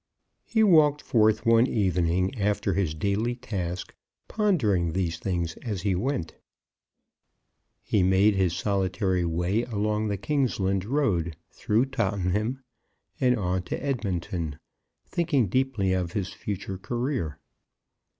[0.45, 3.93] He walked forth one evening, after his daily task,
[4.27, 6.33] pondering these things as he went.
[7.83, 12.63] He made his solitary way along the Kingsland Road, through Tottenham,
[13.19, 14.57] and on to Edmonton,
[15.05, 17.37] thinking deeply of his future career.